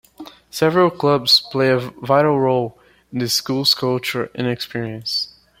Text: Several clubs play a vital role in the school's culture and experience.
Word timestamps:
Several 0.49 0.89
clubs 0.89 1.39
play 1.51 1.69
a 1.69 1.77
vital 1.77 2.39
role 2.39 2.75
in 3.13 3.19
the 3.19 3.29
school's 3.29 3.75
culture 3.75 4.31
and 4.33 4.47
experience. 4.47 5.35